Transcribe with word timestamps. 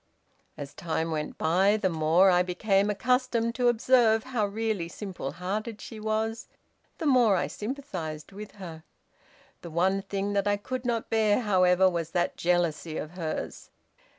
"As 0.57 0.73
time 0.73 1.11
went 1.11 1.37
by, 1.37 1.77
the 1.77 1.87
more 1.87 2.31
I 2.31 2.41
became 2.41 2.89
accustomed 2.89 3.53
to 3.53 3.67
observe 3.67 4.23
how 4.23 4.47
really 4.47 4.87
simple 4.87 5.33
hearted 5.33 5.79
she 5.79 5.99
was, 5.99 6.47
the 6.97 7.05
more 7.05 7.35
I 7.35 7.45
sympathized 7.45 8.31
with 8.31 8.53
her. 8.53 8.83
The 9.61 9.69
one 9.69 10.01
thing 10.01 10.33
that 10.33 10.47
I 10.47 10.57
could 10.57 10.85
not 10.85 11.11
bear, 11.11 11.41
however, 11.41 11.87
was 11.87 12.09
that 12.17 12.35
jealousy 12.35 12.97
of 12.97 13.11
hers. 13.11 13.69